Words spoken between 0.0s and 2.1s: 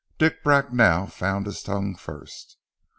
Dick Bracknell found his tongue